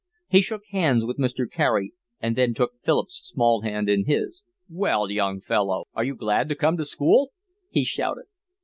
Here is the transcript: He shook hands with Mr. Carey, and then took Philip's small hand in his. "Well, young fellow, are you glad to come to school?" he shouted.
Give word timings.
He 0.29 0.41
shook 0.41 0.63
hands 0.71 1.05
with 1.05 1.19
Mr. 1.19 1.47
Carey, 1.47 1.93
and 2.19 2.35
then 2.35 2.55
took 2.55 2.71
Philip's 2.83 3.21
small 3.23 3.61
hand 3.61 3.87
in 3.87 4.05
his. 4.07 4.41
"Well, 4.67 5.11
young 5.11 5.39
fellow, 5.41 5.83
are 5.93 6.03
you 6.03 6.15
glad 6.15 6.49
to 6.49 6.55
come 6.55 6.75
to 6.77 6.85
school?" 6.85 7.33
he 7.69 7.83
shouted. 7.83 8.25